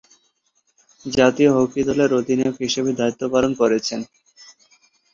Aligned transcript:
জাতীয় 1.05 1.49
হকি 1.55 1.81
দলের 1.89 2.09
অধিনায়ক 2.19 2.55
হিসেবে 2.65 2.91
দায়িত্ব 2.99 3.23
পালন 3.33 3.51
করেছেন। 3.61 3.99